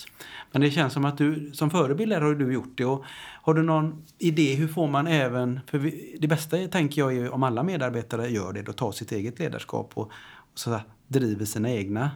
[0.53, 2.85] Men det känns som att du som förebild har du gjort det.
[2.85, 3.05] Och
[3.43, 7.31] har du någon idé hur får man även, för vi, det bästa tänker jag är
[7.31, 10.11] om alla medarbetare gör det, då tar sitt eget ledarskap och,
[10.53, 12.11] och så driver sina egna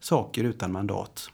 [0.00, 1.30] saker utan mandat.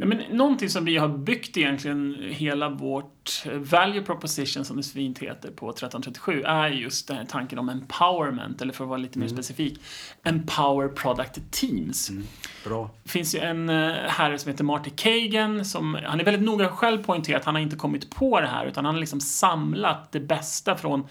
[0.00, 4.92] Nej, men någonting som vi har byggt egentligen hela vårt value proposition som det så
[4.92, 8.98] fint heter på 1337 är just den här tanken om empowerment, eller för att vara
[8.98, 9.36] lite mer mm.
[9.36, 9.80] specifik,
[10.22, 12.10] empower product teams.
[12.10, 12.26] Mm.
[12.64, 12.90] Bra.
[13.02, 16.68] Det finns ju en eh, herre som heter Marty Kagan som, han är väldigt noga
[16.68, 20.12] själv poängterat att han har inte kommit på det här utan han har liksom samlat
[20.12, 21.06] det bästa från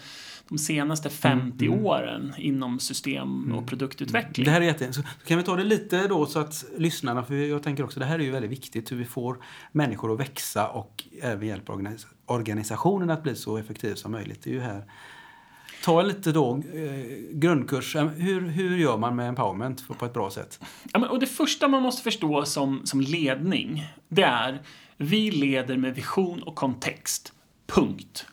[0.50, 1.86] de senaste 50 mm, mm.
[1.86, 3.66] åren inom system och mm.
[3.66, 4.44] produktutveckling.
[4.44, 4.92] Det här är jätte...
[4.92, 8.06] Så kan vi ta det lite då så att lyssnarna, för jag tänker också det
[8.06, 9.38] här är ju väldigt viktigt hur vi får
[9.72, 11.78] människor att växa och även hjälpa
[12.26, 14.42] organisationen att bli så effektiv som möjligt.
[14.42, 14.84] Det är ju här
[15.84, 16.92] Ta lite då eh,
[17.32, 17.96] grundkurs.
[18.16, 20.60] Hur, hur gör man med empowerment på ett bra sätt?
[20.92, 24.62] Ja, men, och det första man måste förstå som, som ledning, det är
[24.96, 27.32] vi leder med vision och kontext.
[27.66, 28.26] Punkt.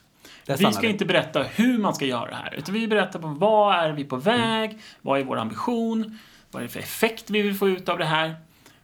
[0.56, 3.74] Vi ska inte berätta hur man ska göra det här, utan vi berättar på vad
[3.74, 4.82] är vi på väg, mm.
[5.02, 6.18] vad är vår ambition,
[6.50, 8.36] vad är det för effekt vi vill få ut av det här.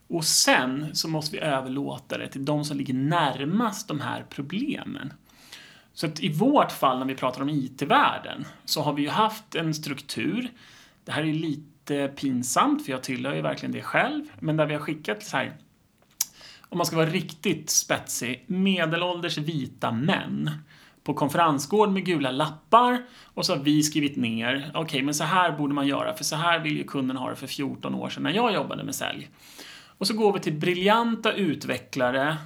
[0.09, 5.13] Och sen så måste vi överlåta det till de som ligger närmast de här problemen.
[5.93, 9.55] Så att i vårt fall när vi pratar om IT-världen så har vi ju haft
[9.55, 10.49] en struktur.
[11.05, 14.75] Det här är lite pinsamt för jag tillhör ju verkligen det själv, men där vi
[14.75, 15.57] har skickat så här
[16.69, 20.51] om man ska vara riktigt spetsig, medelålders vita män
[21.05, 25.25] på konferensgård med gula lappar och så har vi skrivit ner, okej, okay, men så
[25.25, 28.09] här borde man göra, för så här vill ju kunden ha det för 14 år
[28.09, 29.29] sedan när jag jobbade med sälj.
[29.99, 32.37] Och så går vi till briljanta utvecklare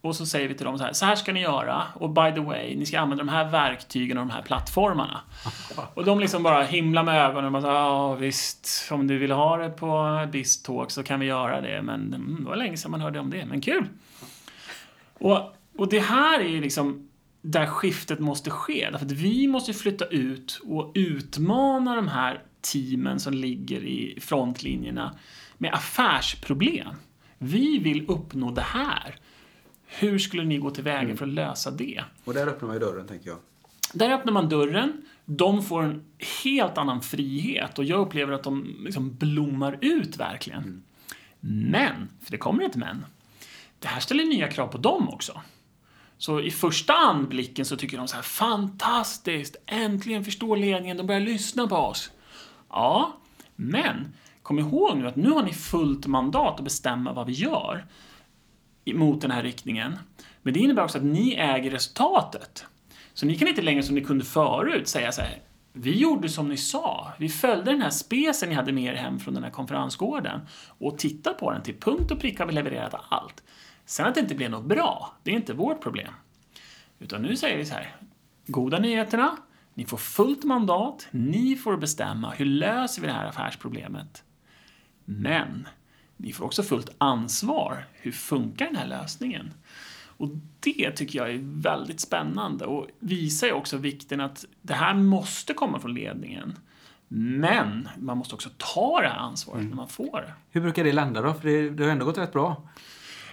[0.00, 2.32] och så säger vi till dem så här, så här ska ni göra och by
[2.34, 5.20] the way, ni ska använda de här verktygen och de här plattformarna.
[5.94, 9.56] Och de liksom bara himlar med ögonen och bara ja visst, om du vill ha
[9.56, 13.00] det på Bistalk så kan vi göra det, men mm, det var länge sedan man
[13.00, 13.88] hörde om det, men kul!
[15.18, 15.38] Och,
[15.78, 17.08] och det här är ju liksom
[17.44, 18.88] där skiftet måste ske.
[18.90, 25.18] Därför att vi måste flytta ut och utmana de här teamen som ligger i frontlinjerna
[25.58, 26.94] med affärsproblem.
[27.38, 29.16] Vi vill uppnå det här.
[29.86, 31.16] Hur skulle ni gå tillväga mm.
[31.16, 32.04] för att lösa det?
[32.24, 33.38] Och där öppnar man ju dörren, tänker jag.
[33.92, 35.02] Där öppnar man dörren.
[35.24, 36.04] De får en
[36.44, 40.62] helt annan frihet och jag upplever att de liksom blommar ut verkligen.
[40.62, 40.82] Mm.
[41.70, 43.04] Men, för det kommer ett men,
[43.78, 45.40] det här ställer nya krav på dem också.
[46.24, 51.20] Så i första anblicken så tycker de så här, fantastiskt, äntligen förstår ledningen, de börjar
[51.20, 52.10] lyssna på oss.
[52.70, 53.16] Ja,
[53.56, 57.86] men kom ihåg nu att nu har ni fullt mandat att bestämma vad vi gör
[58.86, 59.98] mot den här riktningen.
[60.42, 62.64] Men det innebär också att ni äger resultatet.
[63.14, 66.48] Så ni kan inte längre som ni kunde förut säga så här, vi gjorde som
[66.48, 67.12] ni sa.
[67.18, 70.98] Vi följde den här spesen ni hade med er hem från den här konferensgården och
[70.98, 73.42] tittade på den till punkt och pricka har vi levererat allt.
[73.86, 76.12] Sen att det inte blev något bra, det är inte vårt problem.
[76.98, 77.96] Utan nu säger vi så här,
[78.46, 79.36] goda nyheterna,
[79.74, 84.22] ni får fullt mandat, ni får bestämma hur löser vi det här affärsproblemet.
[85.04, 85.68] Men
[86.16, 87.86] ni får också fullt ansvar.
[87.92, 89.54] Hur funkar den här lösningen?
[90.16, 90.28] Och
[90.60, 95.54] det tycker jag är väldigt spännande och visar ju också vikten att det här måste
[95.54, 96.58] komma från ledningen.
[97.08, 99.70] Men man måste också ta det här ansvaret mm.
[99.70, 100.32] när man får det.
[100.50, 101.34] Hur brukar det landa då?
[101.34, 102.68] För det, det har ändå gått rätt bra.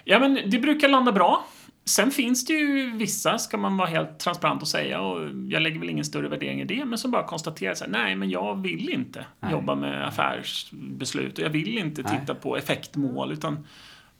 [0.03, 1.45] Ja, men det brukar landa bra.
[1.85, 5.79] Sen finns det ju vissa, ska man vara helt transparent och säga, och jag lägger
[5.79, 8.61] väl ingen större värdering i det, men som bara konstaterar så här, nej, men jag
[8.61, 9.51] vill inte nej.
[9.51, 12.41] jobba med affärsbeslut och jag vill inte titta nej.
[12.41, 13.67] på effektmål, utan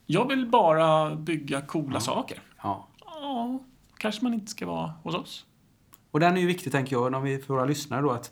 [0.06, 2.00] jag vill bara bygga coola ja.
[2.00, 2.40] saker.
[2.64, 2.88] Ja.
[3.06, 3.60] ja.
[3.98, 5.46] Kanske man inte ska vara hos oss.
[6.12, 8.32] Och den är ju viktig, tänker jag, vi för våra lyssnare då, att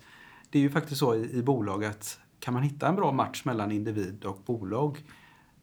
[0.49, 3.45] det är ju faktiskt så i, i bolag att kan man hitta en bra match
[3.45, 4.97] mellan individ och bolag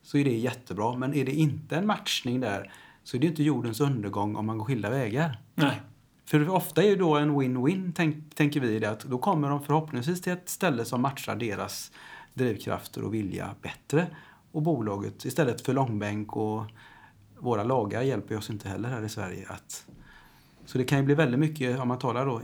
[0.06, 0.96] så är det jättebra.
[0.96, 2.72] Men är det inte en matchning där
[3.04, 5.40] så är det inte jordens undergång om man går skilda vägar.
[5.54, 5.82] Nej.
[6.24, 9.62] För ofta är ju då en win-win, tänk, tänker vi, det att då kommer de
[9.62, 11.92] förhoppningsvis till ett ställe som matchar deras
[12.34, 14.06] drivkrafter och vilja bättre.
[14.52, 16.64] Och bolaget, istället för långbänk och
[17.38, 19.46] våra lagar hjälper oss inte heller här i Sverige.
[19.48, 19.86] Att,
[20.66, 22.42] så det kan ju bli väldigt mycket, om man talar då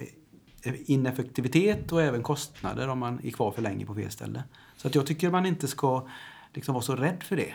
[0.64, 4.44] ineffektivitet och även kostnader om man är kvar för länge på fel ställe.
[4.76, 6.06] Så att jag tycker man inte ska
[6.54, 7.54] liksom vara så rädd för det.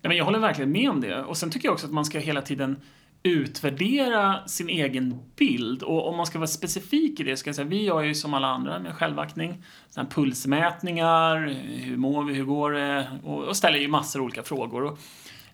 [0.00, 1.22] Ja, men jag håller verkligen med om det.
[1.22, 2.76] Och sen tycker jag också att man ska hela tiden
[3.22, 5.82] utvärdera sin egen bild.
[5.82, 8.34] Och om man ska vara specifik i det, ska jag säga, vi gör ju som
[8.34, 9.64] alla andra med självaktning.
[9.90, 11.36] Såna pulsmätningar,
[11.84, 13.20] hur mår vi, hur går det?
[13.24, 14.84] Och, och ställer ju massor av olika frågor.
[14.84, 14.98] Och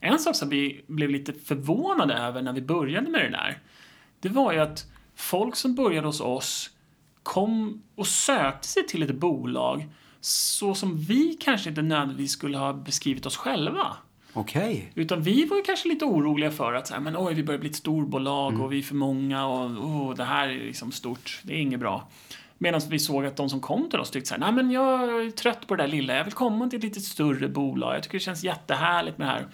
[0.00, 3.58] en sak som vi blev lite förvånade över när vi började med det där,
[4.20, 6.70] det var ju att folk som började hos oss
[7.22, 9.88] kom och sökte sig till ett bolag
[10.20, 13.96] så som vi kanske inte nödvändigtvis skulle ha beskrivit oss själva.
[14.32, 14.90] Okej.
[14.90, 15.02] Okay.
[15.02, 17.70] Utan vi var kanske lite oroliga för att så här, men oj, vi börjar bli
[17.70, 18.64] ett storbolag mm.
[18.64, 21.40] och vi är för många och oh, det här är liksom stort.
[21.42, 22.08] Det är inget bra.
[22.58, 25.24] Medan vi såg att de som kom till oss tyckte så här, nej men jag
[25.24, 28.02] är trött på det där lilla, jag vill komma till ett lite större bolag, jag
[28.02, 29.46] tycker det känns jättehärligt med det här.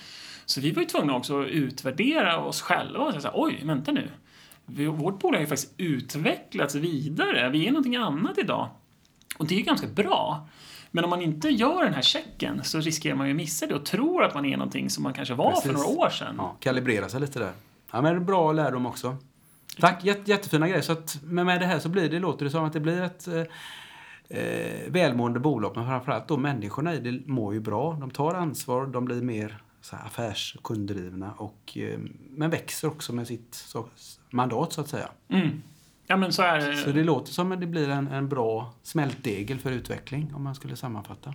[0.44, 4.08] Så vi var ju tvungna också att utvärdera oss själva och säga oj, vänta nu.
[4.66, 8.70] Vårt bolag har ju faktiskt utvecklats vidare, vi är någonting annat idag.
[9.38, 10.48] Och det är ganska bra.
[10.90, 13.74] Men om man inte gör den här checken så riskerar man ju att missa det
[13.74, 15.64] och tror att man är någonting som man kanske var Precis.
[15.64, 16.34] för några år sedan.
[16.38, 17.52] Ja, kalibrera sig lite där.
[17.92, 19.16] Ja, men bra lärdom också.
[19.80, 20.82] Tack, Jätte, jättefina grejer.
[20.82, 23.02] Så att, men med det här så blir det, låter det som att det blir
[23.02, 23.42] ett eh,
[24.38, 25.72] eh välmående bolag.
[25.76, 27.96] Men framförallt då människorna i det mår ju bra.
[28.00, 31.98] De tar ansvar, de blir mer så här, affärskunddrivna och eh,
[32.30, 33.88] men växer också med sitt så,
[34.30, 35.08] mandat så att säga.
[35.28, 35.62] Mm.
[36.06, 36.76] Ja, men så, är det.
[36.76, 40.54] så det låter som att det blir en, en bra smältdegel för utveckling om man
[40.54, 41.34] skulle sammanfatta.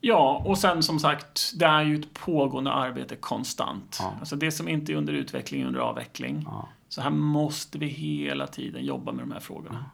[0.00, 3.98] Ja, och sen som sagt, det är ju ett pågående arbete konstant.
[4.00, 4.14] Ja.
[4.20, 6.42] Alltså det som inte är under utveckling är under avveckling.
[6.46, 6.68] Ja.
[6.88, 9.84] Så här måste vi hela tiden jobba med de här frågorna.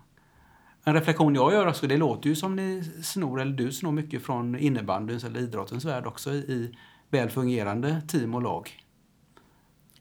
[0.84, 4.22] En reflektion jag gör också, det låter ju som ni snor, eller du snor mycket
[4.22, 6.76] från innebandyns eller idrottens värld också i
[7.10, 8.70] väl fungerande team och lag.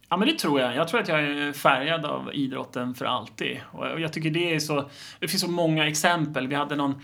[0.09, 0.75] Ja, men det tror jag.
[0.75, 3.57] Jag tror att jag är färgad av idrotten för alltid.
[3.71, 4.89] Och jag tycker det är så...
[5.19, 6.47] Det finns så många exempel.
[6.47, 7.01] Vi hade någon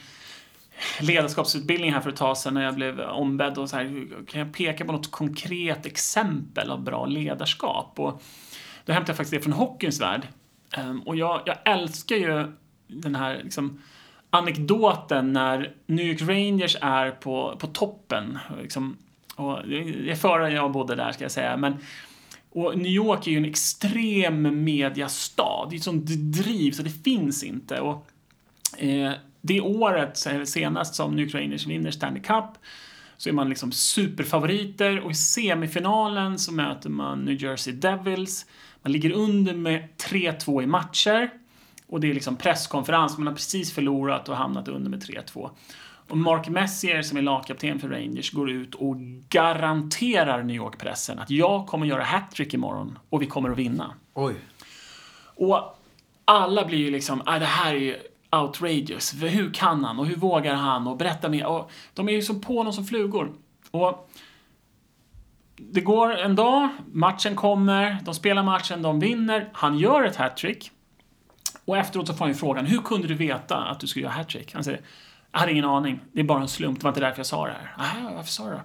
[1.02, 4.54] ledarskapsutbildning här för ett tag sedan när jag blev ombedd och så här, kan jag
[4.54, 8.00] peka på något konkret exempel av bra ledarskap?
[8.00, 8.22] Och
[8.86, 10.28] då hämtade jag faktiskt det från hockeyns värld.
[10.78, 12.52] Ehm, och jag, jag älskar ju
[12.88, 13.82] den här liksom,
[14.30, 18.40] anekdoten när New York Rangers är på, på toppen.
[18.62, 18.98] Liksom,
[19.36, 21.58] och det är före jag bodde där, ska jag säga.
[21.58, 21.78] Men
[22.54, 25.68] och New York är ju en extrem mediastad.
[25.70, 27.80] Det är ett sånt driv så det finns inte.
[27.80, 28.08] Och,
[28.78, 29.12] eh,
[29.42, 32.46] det året, senast som New Ukrainers vinner Stanley Cup,
[33.18, 38.46] så är man liksom superfavoriter och i semifinalen så möter man New Jersey Devils.
[38.82, 41.30] Man ligger under med 3-2 i matcher
[41.88, 45.50] och det är liksom presskonferens, man har precis förlorat och hamnat under med 3-2.
[46.10, 48.96] Och Mark Messier, som är lagkapten för Rangers, går ut och
[49.30, 53.94] garanterar New York-pressen att jag kommer göra hattrick imorgon och vi kommer att vinna.
[54.14, 54.36] Oj.
[55.36, 55.80] Och
[56.26, 57.98] alla blir ju liksom, ah, det här är ju
[58.32, 59.14] outrageous.
[59.14, 61.46] Hur kan han och hur vågar han och berätta mer.
[61.46, 63.32] Och de är ju som på honom som flugor.
[63.72, 64.10] Och
[65.56, 70.72] det går en dag, matchen kommer, de spelar matchen, de vinner, han gör ett hattrick.
[71.66, 74.14] Och efteråt så får han ju frågan, hur kunde du veta att du skulle göra
[74.14, 74.54] hattrick?
[74.54, 74.82] Han säger,
[75.34, 76.00] jag hade ingen aning.
[76.12, 76.80] Det är bara en slump.
[76.80, 77.76] Det var inte därför jag sa det här.
[77.78, 78.64] Aha, varför sa du det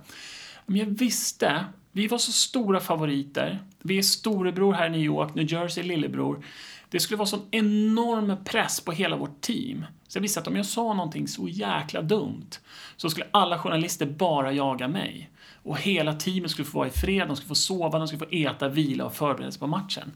[0.66, 1.64] Men jag visste.
[1.92, 3.58] Vi var så stora favoriter.
[3.82, 6.44] Vi är storebror här i New York, New Jersey lillebror.
[6.90, 9.86] Det skulle vara sån enorm press på hela vårt team.
[10.08, 12.50] Så jag visste att om jag sa någonting så jäkla dumt
[12.96, 15.30] så skulle alla journalister bara jaga mig.
[15.62, 18.30] Och hela teamet skulle få vara i fred, de skulle få sova, de skulle få
[18.30, 20.12] äta, vila och förbereda sig på matchen.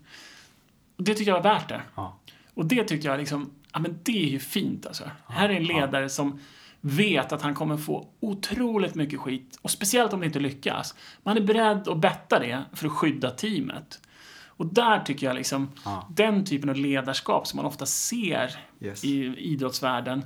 [0.96, 1.82] Och det tycker jag var värt det.
[1.94, 2.18] Ja.
[2.54, 5.04] Och det tycker jag liksom, ja men det är ju fint alltså.
[5.28, 6.40] Här är en ledare som
[6.80, 9.58] vet att han kommer få otroligt mycket skit.
[9.62, 10.94] Och speciellt om det inte lyckas.
[11.22, 14.00] Man är beredd att betta det för att skydda teamet.
[14.46, 16.08] Och där tycker jag liksom, Ja.
[16.10, 19.04] den typen av ledarskap som man ofta ser Yes.
[19.04, 20.24] i idrottsvärlden.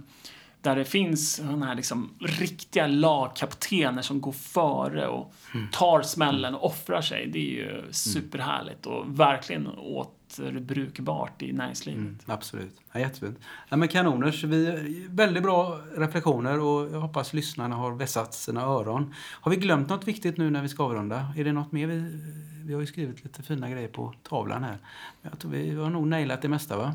[0.61, 5.69] Där det finns såna här liksom riktiga lagkaptener som går före och Mm.
[5.73, 7.27] tar smällen och offrar sig.
[7.27, 9.67] Det är ju superhärligt och verkligen
[10.39, 12.01] återbrukbart i näringslivet.
[12.01, 12.81] Mm, absolut.
[12.93, 13.39] Ja, jättefint.
[13.69, 14.45] Ja, men kanoners.
[14.45, 19.15] Vi, väldigt bra reflektioner och jag hoppas lyssnarna har vässat sina öron.
[19.33, 21.33] Har vi glömt något viktigt nu när vi ska avrunda?
[21.37, 21.87] Är det något mer?
[21.87, 22.21] Vi,
[22.65, 24.79] vi har ju skrivit lite fina grejer på tavlan här.
[25.23, 26.95] Men Jag tror vi har nog nailat det mesta va?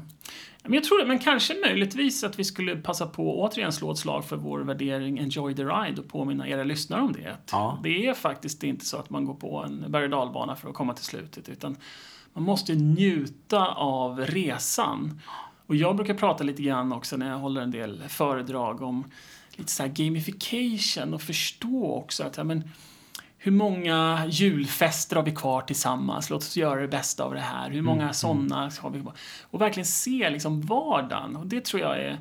[0.64, 3.92] Men jag tror det, men kanske möjligtvis att vi skulle passa på att återigen slå
[3.92, 7.38] ett slag för vår värdering Enjoy the ride och påminna era lyssnare om det.
[7.52, 7.80] Ja.
[7.84, 10.76] Det är faktiskt inte så att man går på en berg och dalbana för att
[10.76, 11.78] komma till slutet, utan
[12.34, 15.22] man måste njuta av resan.
[15.68, 19.04] Och jag brukar prata lite grann också när jag håller en del föredrag om
[19.52, 22.70] lite så gamification och förstå också att ja, men,
[23.38, 26.30] hur många julfester har vi kvar tillsammans?
[26.30, 27.70] Låt oss göra det bästa av det här.
[27.70, 29.14] Hur många Mm, sådana har vi kvar?
[29.42, 31.36] Och verkligen se liksom vardagen.
[31.36, 32.20] Och det tror jag är,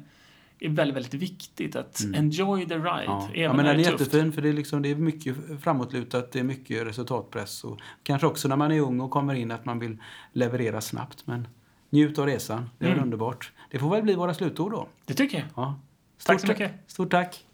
[0.60, 1.76] är väldigt, väldigt viktigt.
[1.76, 2.88] Att enjoy the ride.
[2.88, 3.06] Mm.
[3.06, 4.00] Ja, även ja men när det är tufft.
[4.00, 8.26] jättefin för det är, liksom, det är mycket framåtlutat, det är mycket resultatpress och kanske
[8.26, 9.96] också när man är ung och kommer in att man vill
[10.32, 11.26] leverera snabbt.
[11.26, 11.48] Men
[11.90, 13.04] njut av resan, det är Mm.
[13.04, 13.52] underbart.
[13.70, 14.88] Det får väl bli våra slutord då.
[15.06, 15.46] Det tycker jag.
[15.56, 15.80] Ja.
[16.26, 16.72] Tack så Stort mycket.
[16.86, 17.44] Stort tack.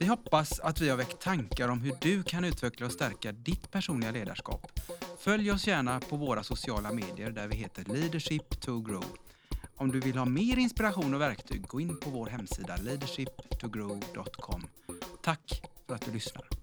[0.00, 3.70] Vi hoppas att vi har väckt tankar om hur du kan utveckla och stärka ditt
[3.70, 4.80] personliga ledarskap.
[5.18, 9.04] Följ oss gärna på våra sociala medier där vi heter Leadership to Grow.
[9.80, 14.66] Om du vill ha mer inspiration och verktyg, gå in på vår hemsida leadershiptogrow.com.
[15.22, 16.59] Tack för att du lyssnar.